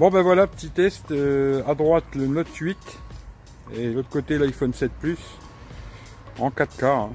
Bon 0.00 0.08
ben 0.08 0.22
voilà, 0.22 0.46
petit 0.46 0.70
test. 0.70 1.10
euh, 1.10 1.62
à 1.68 1.74
droite 1.74 2.06
le 2.14 2.26
Note 2.26 2.56
8 2.56 2.78
et 3.74 3.90
l'autre 3.90 4.08
côté 4.08 4.38
l'iPhone 4.38 4.72
7 4.72 4.90
Plus 4.92 5.18
en 6.38 6.48
4K. 6.48 6.86
hein. 6.86 7.10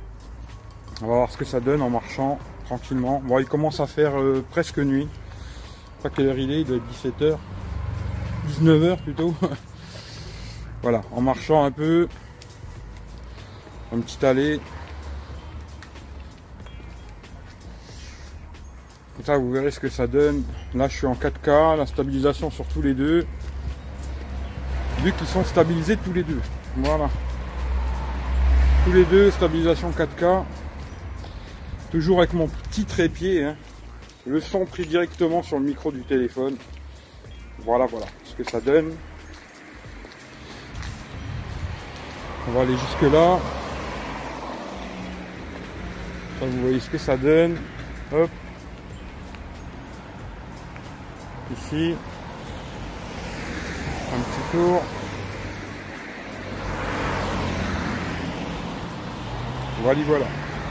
On 1.01 1.07
va 1.07 1.15
voir 1.15 1.31
ce 1.31 1.37
que 1.37 1.45
ça 1.45 1.59
donne 1.59 1.81
en 1.81 1.89
marchant 1.89 2.37
tranquillement. 2.65 3.23
Bon, 3.25 3.39
il 3.39 3.47
commence 3.47 3.79
à 3.79 3.87
faire 3.87 4.19
euh, 4.21 4.45
presque 4.51 4.77
nuit. 4.77 5.07
Pas 6.03 6.11
quelle 6.11 6.27
heure 6.27 6.37
il 6.37 6.51
est, 6.51 6.61
il 6.61 6.67
doit 6.67 6.77
être 6.77 7.17
17h. 7.19 7.37
19h 8.61 9.01
plutôt. 9.01 9.33
voilà, 10.83 11.01
en 11.11 11.21
marchant 11.21 11.63
un 11.63 11.71
peu. 11.71 12.07
Une 13.93 14.03
petite 14.03 14.23
allée. 14.23 14.59
Vous 19.33 19.51
verrez 19.51 19.71
ce 19.71 19.79
que 19.79 19.89
ça 19.89 20.07
donne. 20.07 20.43
Là, 20.73 20.87
je 20.87 20.97
suis 20.97 21.07
en 21.07 21.15
4K, 21.15 21.77
la 21.77 21.85
stabilisation 21.85 22.51
sur 22.51 22.65
tous 22.65 22.81
les 22.81 22.93
deux. 22.93 23.25
Vu 24.99 25.11
qu'ils 25.11 25.27
sont 25.27 25.43
stabilisés 25.43 25.97
tous 25.97 26.13
les 26.13 26.23
deux. 26.23 26.39
Voilà. 26.77 27.09
Tous 28.85 28.93
les 28.93 29.05
deux, 29.05 29.31
stabilisation 29.31 29.91
4K. 29.91 30.43
Toujours 31.91 32.19
avec 32.19 32.33
mon 32.33 32.47
petit 32.47 32.85
trépied. 32.85 33.43
hein. 33.43 33.55
Le 34.27 34.39
son 34.39 34.65
pris 34.65 34.85
directement 34.85 35.43
sur 35.43 35.57
le 35.59 35.65
micro 35.65 35.91
du 35.91 36.03
téléphone. 36.03 36.55
Voilà, 37.59 37.85
voilà 37.85 38.05
ce 38.23 38.35
que 38.35 38.49
ça 38.49 38.59
donne. 38.59 38.93
On 42.47 42.51
va 42.51 42.61
aller 42.61 42.77
jusque 42.77 43.11
là. 43.13 43.39
Vous 46.41 46.61
voyez 46.61 46.79
ce 46.79 46.89
que 46.89 46.97
ça 46.97 47.17
donne. 47.17 47.55
Hop. 48.13 48.29
Ici. 51.53 51.95
Un 54.13 54.19
petit 54.19 54.51
tour. 54.51 54.81
Voilà, 59.81 59.99
voilà. 60.07 60.25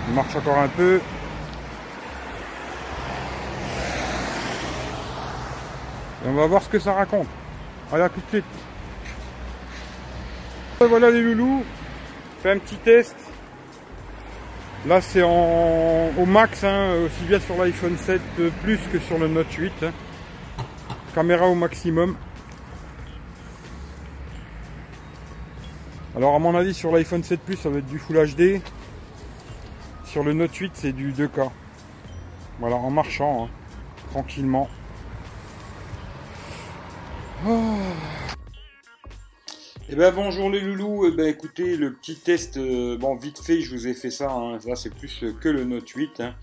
Il 0.08 0.14
marche 0.14 0.34
encore 0.34 0.58
un 0.58 0.69
peu. 0.69 1.00
Et 6.25 6.28
on 6.28 6.34
va 6.34 6.47
voir 6.47 6.62
ce 6.62 6.69
que 6.69 6.78
ça 6.78 6.94
raconte. 6.94 7.28
Allez, 7.92 8.03
à 8.03 8.09
tout 8.09 8.20
de 8.20 8.28
suite. 8.28 8.44
Voilà 10.81 11.11
les 11.11 11.22
loulous. 11.22 11.64
Fait 12.42 12.50
un 12.50 12.59
petit 12.59 12.77
test. 12.77 13.14
Là, 14.86 15.00
c'est 15.00 15.22
au 15.22 16.27
max, 16.27 16.62
hein, 16.64 16.94
aussi 17.06 17.25
bien 17.25 17.41
sur 17.41 17.56
l'iPhone 17.56 17.97
7 17.97 18.20
Plus 18.62 18.78
que 18.92 18.98
sur 18.98 19.19
le 19.19 19.28
Note 19.28 19.53
8. 19.53 19.72
hein. 19.83 19.92
Caméra 21.14 21.46
au 21.46 21.54
maximum. 21.54 22.16
Alors, 26.16 26.34
à 26.34 26.38
mon 26.38 26.54
avis, 26.56 26.74
sur 26.74 26.90
l'iPhone 26.92 27.22
7 27.22 27.40
Plus, 27.40 27.56
ça 27.56 27.68
va 27.70 27.78
être 27.78 27.86
du 27.86 27.98
Full 27.98 28.16
HD. 28.34 28.60
Sur 30.04 30.24
le 30.24 30.32
Note 30.32 30.54
8, 30.54 30.72
c'est 30.74 30.92
du 30.92 31.12
2K. 31.12 31.50
Voilà, 32.60 32.76
en 32.76 32.90
marchant, 32.90 33.44
hein, 33.44 33.48
tranquillement. 34.12 34.68
Eh 39.90 39.96
ben 39.96 40.12
bonjour 40.14 40.48
les 40.48 40.60
loulous, 40.60 41.06
eh 41.06 41.10
ben 41.14 41.26
écoutez 41.26 41.76
le 41.76 41.92
petit 41.92 42.16
test, 42.16 42.56
euh, 42.56 42.96
bon 42.96 43.16
vite 43.16 43.38
fait 43.38 43.60
je 43.60 43.70
vous 43.70 43.86
ai 43.86 43.92
fait 43.92 44.10
ça, 44.10 44.30
hein. 44.32 44.58
là 44.66 44.76
c'est 44.76 44.92
plus 44.94 45.24
que 45.42 45.48
le 45.50 45.64
Note 45.64 45.88
8. 45.88 46.20
hein. 46.20 46.34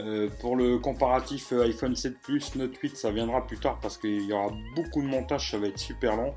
Euh, 0.00 0.28
pour 0.40 0.56
le 0.56 0.78
comparatif 0.78 1.52
euh, 1.52 1.64
iPhone 1.64 1.94
7 1.94 2.18
Plus, 2.20 2.54
Note 2.54 2.74
8 2.74 2.96
ça 2.96 3.10
viendra 3.10 3.46
plus 3.46 3.58
tard 3.58 3.78
parce 3.80 3.98
qu'il 3.98 4.22
y 4.24 4.32
aura 4.32 4.50
beaucoup 4.74 5.02
de 5.02 5.06
montage, 5.06 5.50
ça 5.50 5.58
va 5.58 5.66
être 5.66 5.78
super 5.78 6.16
long. 6.16 6.34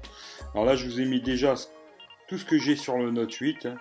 Alors 0.54 0.66
là 0.66 0.76
je 0.76 0.86
vous 0.86 1.00
ai 1.00 1.06
mis 1.06 1.22
déjà 1.22 1.56
tout 2.28 2.38
ce 2.38 2.46
que 2.46 2.58
j'ai 2.58 2.76
sur 2.76 2.98
le 2.98 3.12
Note 3.12 3.34
8. 3.34 3.66
hein. 3.66 3.76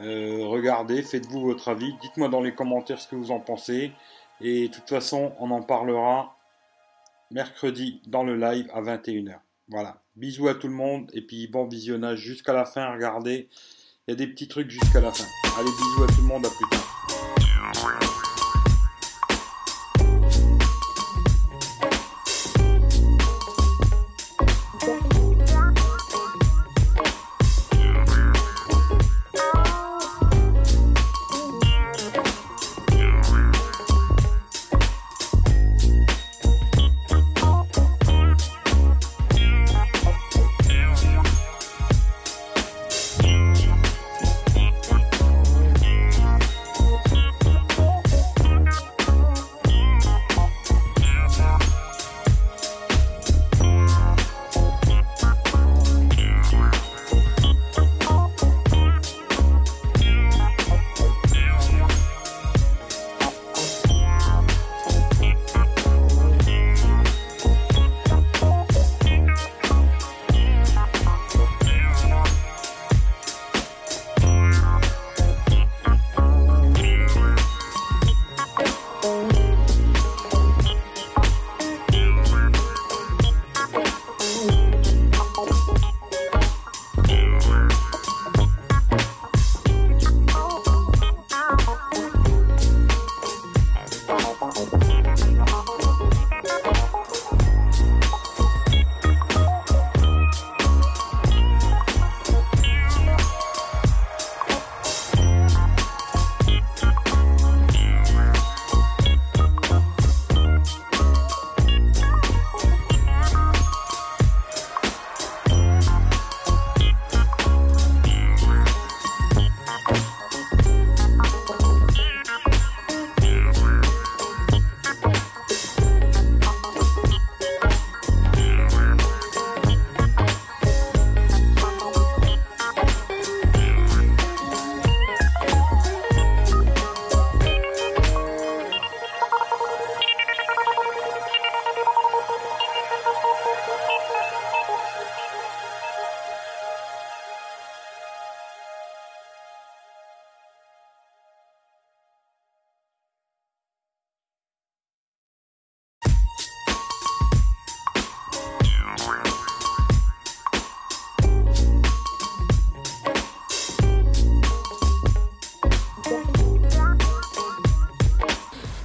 Euh, 0.00 0.46
regardez, 0.46 1.02
faites-vous 1.02 1.40
votre 1.40 1.68
avis, 1.68 1.92
dites-moi 2.00 2.28
dans 2.28 2.40
les 2.40 2.54
commentaires 2.54 3.00
ce 3.00 3.08
que 3.08 3.16
vous 3.16 3.30
en 3.30 3.40
pensez. 3.40 3.92
Et 4.40 4.68
de 4.68 4.72
toute 4.74 4.88
façon 4.88 5.34
on 5.38 5.50
en 5.50 5.62
parlera 5.62 6.36
mercredi 7.30 8.00
dans 8.06 8.22
le 8.22 8.36
live 8.36 8.70
à 8.72 8.80
21h. 8.80 9.36
Voilà. 9.68 10.00
Bisous 10.16 10.48
à 10.48 10.54
tout 10.54 10.68
le 10.68 10.74
monde 10.74 11.10
et 11.12 11.22
puis 11.22 11.48
bon 11.48 11.66
visionnage 11.66 12.18
jusqu'à 12.18 12.52
la 12.52 12.64
fin. 12.64 12.92
Regardez, 12.92 13.48
il 14.06 14.10
y 14.10 14.14
a 14.14 14.16
des 14.16 14.26
petits 14.26 14.48
trucs 14.48 14.70
jusqu'à 14.70 15.00
la 15.00 15.12
fin. 15.12 15.24
Allez, 15.58 15.70
bisous 15.70 16.04
à 16.04 16.06
tout 16.08 16.22
le 16.22 16.28
monde, 16.28 16.46
à 16.46 16.50
plus 16.50 16.68
tard. 16.70 18.21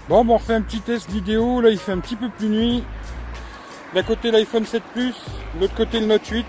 Bon, 0.09 0.23
bon, 0.23 0.35
on 0.35 0.37
refait 0.37 0.53
un 0.53 0.61
petit 0.61 0.79
test 0.79 1.09
vidéo. 1.09 1.59
Là, 1.59 1.69
il 1.69 1.77
fait 1.77 1.91
un 1.91 1.99
petit 1.99 2.15
peu 2.15 2.29
plus 2.29 2.47
nuit. 2.47 2.83
D'un 3.93 4.03
côté 4.03 4.31
l'iPhone 4.31 4.65
7 4.65 4.81
Plus, 4.93 5.13
de 5.55 5.61
l'autre 5.61 5.75
côté 5.75 5.99
le 5.99 6.05
Note 6.05 6.25
8. 6.25 6.45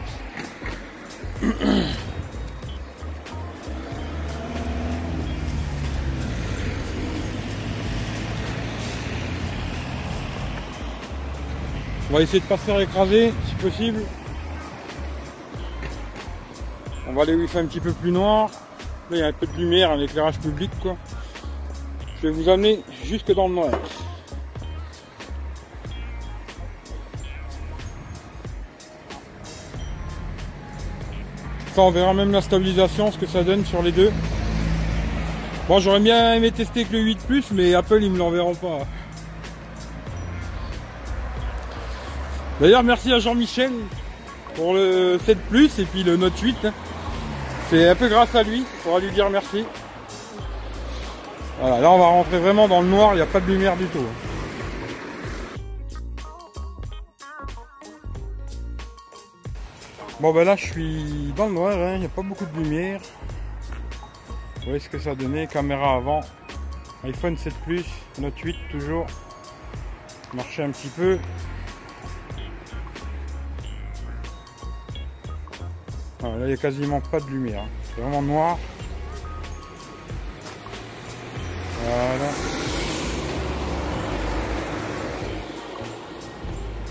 On 12.10 12.14
va 12.14 12.22
essayer 12.22 12.40
de 12.40 12.44
pas 12.44 12.56
se 12.56 12.62
faire 12.62 12.80
écraser 12.80 13.34
si 13.48 13.54
possible. 13.56 14.02
On 17.08 17.12
va 17.12 17.22
aller 17.22 17.34
où 17.34 17.42
il 17.42 17.48
fait 17.48 17.58
un 17.58 17.66
petit 17.66 17.80
peu 17.80 17.92
plus 17.92 18.12
noir. 18.12 18.50
Là 19.10 19.16
il 19.16 19.18
y 19.18 19.22
a 19.22 19.26
un 19.26 19.32
peu 19.32 19.46
de 19.46 19.52
lumière, 19.56 19.90
un 19.90 20.00
éclairage 20.00 20.38
public 20.38 20.70
quoi. 20.80 20.96
Je 22.20 22.26
vais 22.26 22.32
vous 22.32 22.48
amener 22.48 22.80
jusque 23.04 23.32
dans 23.32 23.46
le 23.46 23.54
noir. 23.54 23.70
Ça 31.74 31.82
on 31.82 31.90
verra 31.90 32.12
même 32.12 32.32
la 32.32 32.40
stabilisation, 32.40 33.12
ce 33.12 33.18
que 33.18 33.26
ça 33.26 33.44
donne 33.44 33.64
sur 33.64 33.82
les 33.82 33.92
deux. 33.92 34.10
Bon 35.68 35.78
j'aurais 35.78 36.00
bien 36.00 36.34
aimé 36.34 36.50
tester 36.50 36.84
que 36.84 36.92
le 36.94 37.00
8 37.00 37.18
Plus 37.26 37.44
mais 37.52 37.74
Apple 37.74 38.02
ils 38.02 38.10
me 38.10 38.18
l'enverront 38.18 38.56
pas. 38.56 38.80
D'ailleurs, 42.60 42.82
merci 42.82 43.12
à 43.12 43.20
Jean-Michel 43.20 43.70
pour 44.56 44.74
le 44.74 45.20
7 45.24 45.38
Plus 45.48 45.78
et 45.78 45.84
puis 45.84 46.02
le 46.02 46.16
Note 46.16 46.36
8. 46.36 46.56
Hein. 46.64 46.72
C'est 47.70 47.88
un 47.88 47.94
peu 47.94 48.08
grâce 48.08 48.34
à 48.34 48.42
lui, 48.42 48.64
faudra 48.82 48.98
lui 48.98 49.12
dire 49.12 49.30
merci. 49.30 49.64
Là 51.60 51.90
on 51.90 51.98
va 51.98 52.06
rentrer 52.06 52.38
vraiment 52.38 52.68
dans 52.68 52.82
le 52.82 52.88
noir, 52.88 53.14
il 53.14 53.16
n'y 53.16 53.22
a 53.22 53.26
pas 53.26 53.40
de 53.40 53.46
lumière 53.46 53.76
du 53.76 53.86
tout. 53.86 54.06
Bon 60.20 60.32
ben 60.32 60.44
là 60.44 60.56
je 60.56 60.66
suis 60.66 61.32
dans 61.36 61.46
le 61.46 61.52
noir, 61.52 61.72
hein. 61.72 61.94
il 61.94 62.00
n'y 62.00 62.06
a 62.06 62.10
pas 62.10 62.22
beaucoup 62.22 62.46
de 62.46 62.62
lumière. 62.62 63.00
Vous 64.56 64.64
voyez 64.66 64.80
ce 64.80 64.88
que 64.88 64.98
ça 64.98 65.14
donnait, 65.14 65.46
caméra 65.46 65.94
avant, 65.94 66.20
iPhone 67.04 67.36
7 67.36 67.54
Plus, 67.64 67.86
Note 68.18 68.38
8 68.38 68.56
toujours. 68.70 69.06
Marcher 70.34 70.62
un 70.62 70.70
petit 70.70 70.88
peu. 70.88 71.18
là, 76.22 76.30
il 76.40 76.46
n'y 76.46 76.52
a 76.52 76.56
quasiment 76.56 77.00
pas 77.00 77.20
de 77.20 77.26
lumière. 77.26 77.62
Hein. 77.62 77.68
C'est 77.94 78.02
vraiment 78.02 78.22
noir. 78.22 78.58
Voilà. 81.98 82.30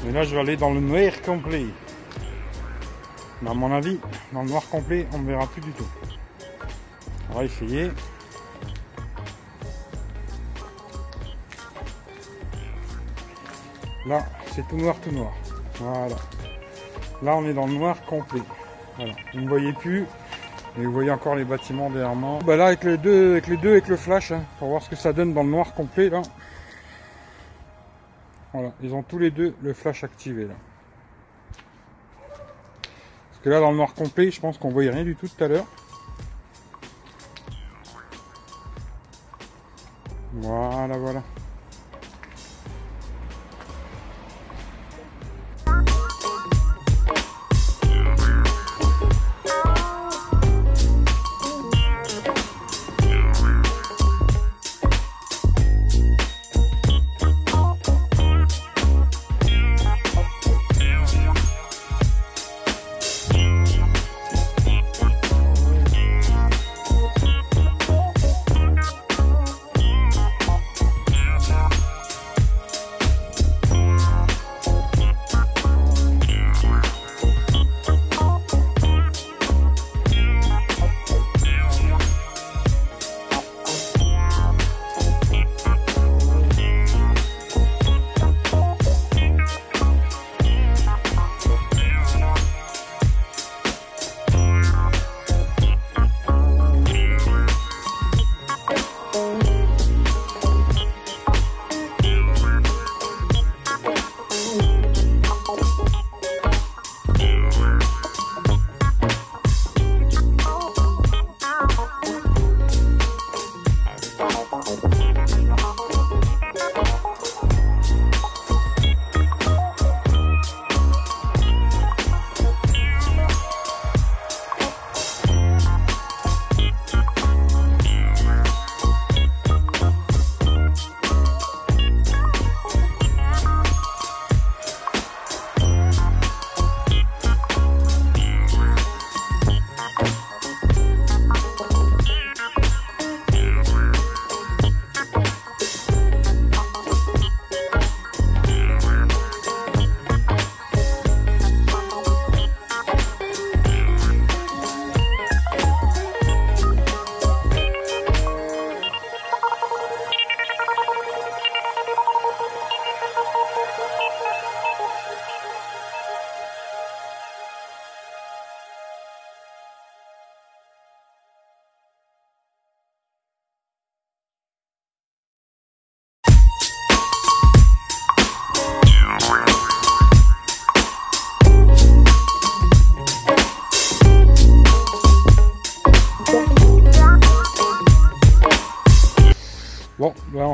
Et 0.06 0.12
là, 0.12 0.24
je 0.24 0.36
vais 0.36 0.42
aller 0.42 0.58
dans 0.58 0.74
le 0.74 0.82
noir 0.82 1.22
complet. 1.22 1.66
Mais 3.42 3.50
à 3.50 3.54
mon 3.54 3.72
avis, 3.72 4.00
dans 4.34 4.42
le 4.42 4.50
noir 4.50 4.68
complet, 4.70 5.08
on 5.14 5.20
ne 5.20 5.28
verra 5.28 5.48
plus 5.48 5.62
du 5.62 5.72
tout. 5.72 5.88
On 7.32 7.36
va 7.36 7.46
essayer. 7.46 7.90
Là, 14.08 14.26
c'est 14.54 14.68
tout 14.68 14.76
noir, 14.76 14.96
tout 15.02 15.12
noir. 15.12 15.32
Voilà. 15.80 16.16
Là, 17.22 17.36
on 17.38 17.46
est 17.46 17.54
dans 17.54 17.68
le 17.68 17.74
noir 17.74 18.02
complet. 18.06 18.42
Voilà. 18.98 19.14
Vous 19.34 19.40
ne 19.40 19.48
voyez 19.48 19.72
plus. 19.72 20.06
Et 20.78 20.86
vous 20.86 20.92
voyez 20.92 21.10
encore 21.10 21.36
les 21.36 21.44
bâtiments 21.44 21.90
derrière 21.90 22.14
moi. 22.14 22.38
Bah 22.46 22.56
là 22.56 22.68
avec 22.68 22.84
les 22.84 22.98
deux, 22.98 23.32
avec 23.32 23.48
les 23.48 23.58
deux, 23.58 23.82
le 23.88 23.96
flash, 23.98 24.32
hein, 24.32 24.44
pour 24.60 24.70
voir 24.70 24.84
ce 24.84 24.90
que 24.90 24.96
ça 24.96 25.12
donne 25.12 25.34
dans 25.34 25.42
le 25.42 25.50
noir 25.50 25.74
complet 25.74 26.10
là. 26.10 26.22
Voilà, 28.54 28.72
ils 28.84 28.94
ont 28.94 29.02
tous 29.02 29.18
les 29.18 29.32
deux 29.32 29.56
le 29.64 29.74
flash 29.74 30.04
activé 30.04 30.46
là. 30.46 30.54
Parce 32.30 33.42
que 33.44 33.50
là 33.50 33.60
dans 33.60 33.72
le 33.72 33.78
noir 33.78 33.96
complet, 33.96 34.30
je 34.30 34.40
pense 34.40 34.60
qu'on 34.60 34.70
voyait 34.70 34.92
rien 34.92 35.04
du 35.04 35.16
tout 35.16 35.28
tout 35.28 35.44
à 35.44 35.48
l'heure. 35.48 35.66
Voilà, 40.34 40.98
voilà. 40.98 41.24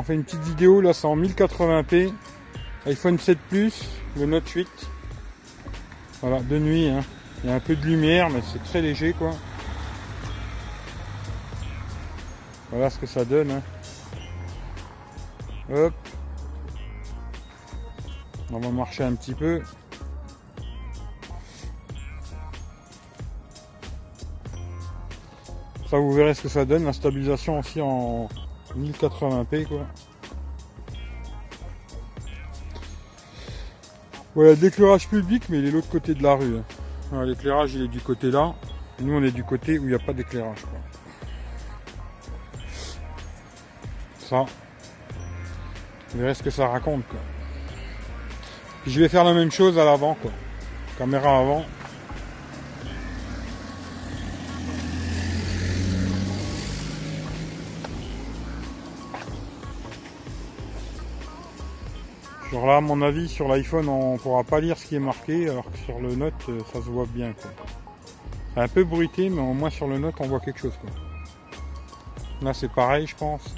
fait 0.04 0.14
une 0.14 0.24
petite 0.24 0.42
vidéo, 0.42 0.80
là 0.80 0.92
c'est 0.92 1.06
en 1.06 1.16
1080p, 1.16 2.12
iPhone 2.86 3.18
7 3.18 3.38
Plus, 3.48 3.88
le 4.18 4.26
Note 4.26 4.48
8, 4.48 4.68
voilà, 6.20 6.40
de 6.40 6.58
nuit, 6.58 6.88
hein. 6.88 7.02
il 7.42 7.50
y 7.50 7.52
a 7.52 7.56
un 7.56 7.60
peu 7.60 7.74
de 7.74 7.84
lumière, 7.84 8.30
mais 8.30 8.40
c'est 8.52 8.62
très 8.62 8.82
léger 8.82 9.12
quoi. 9.14 9.32
Voilà 12.70 12.90
ce 12.90 12.98
que 12.98 13.06
ça 13.06 13.24
donne. 13.24 13.52
Hein. 13.52 13.62
Hop. 15.72 15.94
On 18.52 18.58
va 18.58 18.68
marcher 18.70 19.04
un 19.04 19.14
petit 19.14 19.32
peu. 19.32 19.62
Ça, 25.88 25.98
vous 25.98 26.12
verrez 26.12 26.34
ce 26.34 26.42
que 26.42 26.48
ça 26.48 26.64
donne, 26.64 26.84
la 26.84 26.92
stabilisation 26.92 27.60
aussi 27.60 27.80
en, 27.80 28.28
1080p, 28.76 29.66
quoi. 29.66 29.86
Voilà, 34.34 34.54
l'éclairage 34.54 35.08
public, 35.08 35.44
mais 35.48 35.58
il 35.58 35.66
est 35.66 35.70
l'autre 35.70 35.88
côté 35.88 36.14
de 36.14 36.22
la 36.22 36.34
rue. 36.34 36.56
Hein. 37.12 37.24
L'éclairage, 37.24 37.74
il 37.74 37.82
est 37.82 37.88
du 37.88 38.00
côté 38.00 38.30
là. 38.30 38.54
Nous, 39.00 39.12
on 39.12 39.22
est 39.22 39.30
du 39.30 39.44
côté 39.44 39.78
où 39.78 39.84
il 39.84 39.88
n'y 39.88 39.94
a 39.94 39.98
pas 40.00 40.12
d'éclairage. 40.12 40.58
Ça. 44.18 44.44
Vous 46.10 46.20
verrez 46.20 46.34
ce 46.34 46.42
que 46.42 46.50
ça 46.50 46.66
raconte. 46.66 47.06
Quoi. 47.08 47.20
je 48.86 49.00
vais 49.00 49.08
faire 49.08 49.24
la 49.24 49.34
même 49.34 49.52
chose 49.52 49.78
à 49.78 49.84
l'avant. 49.84 50.14
quoi. 50.20 50.32
Caméra 50.98 51.38
avant. 51.38 51.64
Sur 62.54 62.66
là, 62.66 62.76
à 62.76 62.80
mon 62.80 63.02
avis, 63.02 63.28
sur 63.28 63.48
l'iPhone, 63.48 63.88
on 63.88 64.16
pourra 64.16 64.44
pas 64.44 64.60
lire 64.60 64.78
ce 64.78 64.86
qui 64.86 64.94
est 64.94 65.00
marqué, 65.00 65.48
alors 65.50 65.68
que 65.68 65.76
sur 65.76 65.98
le 65.98 66.14
Note, 66.14 66.34
euh, 66.48 66.60
ça 66.72 66.74
se 66.74 66.88
voit 66.88 67.04
bien. 67.04 67.34
C'est 68.54 68.60
un 68.60 68.68
peu 68.68 68.84
bruité, 68.84 69.28
mais 69.28 69.40
au 69.40 69.54
moins 69.54 69.70
sur 69.70 69.88
le 69.88 69.98
Note, 69.98 70.14
on 70.20 70.28
voit 70.28 70.38
quelque 70.38 70.60
chose. 70.60 70.78
Là, 72.42 72.54
c'est 72.54 72.70
pareil, 72.70 73.08
je 73.08 73.16
pense. 73.16 73.56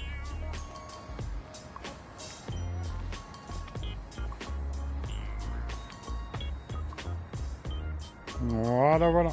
Voilà, 8.41 9.11
voilà. 9.11 9.33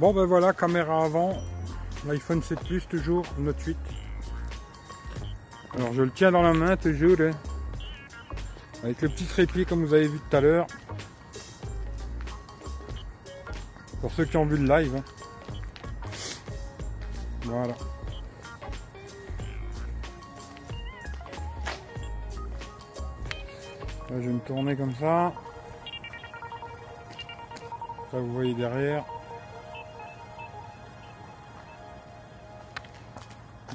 Bon, 0.00 0.12
ben 0.12 0.24
voilà, 0.24 0.52
caméra 0.52 1.04
avant. 1.04 1.38
L'iPhone 2.08 2.42
7 2.42 2.58
Plus, 2.64 2.88
toujours, 2.88 3.24
Note 3.38 3.62
8. 3.62 3.76
Alors 5.76 5.92
je 5.92 6.02
le 6.02 6.10
tiens 6.10 6.32
dans 6.32 6.40
la 6.40 6.54
main 6.54 6.76
toujours. 6.76 7.20
Hein. 7.20 7.32
Avec 8.82 9.02
le 9.02 9.10
petit 9.10 9.26
trépied 9.26 9.66
comme 9.66 9.84
vous 9.84 9.92
avez 9.92 10.08
vu 10.08 10.18
tout 10.18 10.36
à 10.36 10.40
l'heure. 10.40 10.66
Pour 14.00 14.10
ceux 14.12 14.24
qui 14.24 14.38
ont 14.38 14.46
vu 14.46 14.56
le 14.56 14.66
live. 14.66 14.96
Hein. 14.96 15.04
Voilà. 17.42 17.74
Là 24.08 24.22
je 24.22 24.28
vais 24.28 24.32
me 24.32 24.40
tourner 24.40 24.76
comme 24.76 24.94
ça. 24.94 25.32
Ça 28.10 28.18
vous 28.18 28.32
voyez 28.32 28.54
derrière. 28.54 29.04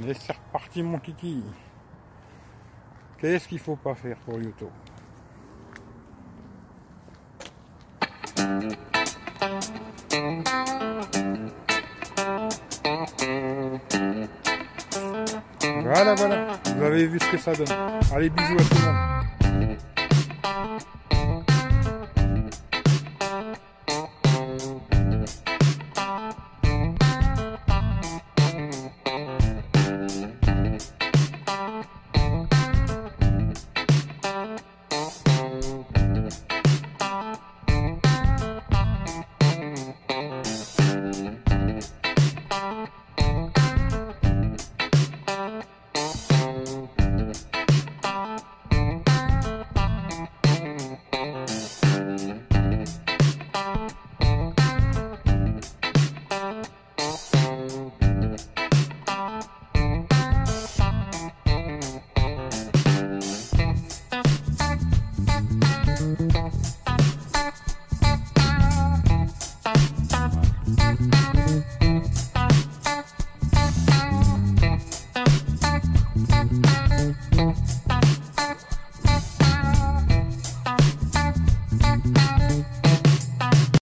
Et 0.08 0.15
c'est 0.15 0.34
reparti 0.34 0.81
mon 0.81 0.98
kiki. 0.98 1.43
Qu'est-ce 3.22 3.48
qu'il 3.48 3.60
faut 3.60 3.75
pas 3.75 3.94
faire 3.94 4.18
pour 4.25 4.42
YouTube? 4.42 4.68
Voilà, 15.84 16.16
voilà. 16.16 16.48
Vous 16.66 16.84
avez 16.84 17.06
vu 17.06 17.20
ce 17.20 17.32
que 17.32 17.38
ça 17.38 17.54
donne. 17.54 17.68
Allez, 18.12 18.32
bisous 18.32 18.54
à 18.54 18.63
tout 18.63 18.75
le 18.75 18.92
monde. 18.92 19.11